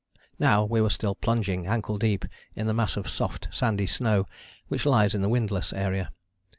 Now 0.39 0.63
we 0.65 0.81
were 0.81 0.89
still 0.89 1.13
plunging 1.13 1.67
ankle 1.67 1.99
deep 1.99 2.25
in 2.55 2.65
the 2.65 2.73
mass 2.73 2.97
of 2.97 3.07
soft 3.07 3.47
sandy 3.51 3.85
snow 3.85 4.25
which 4.67 4.87
lies 4.87 5.13
in 5.13 5.21
the 5.21 5.29
windless 5.29 5.71
area. 5.73 6.11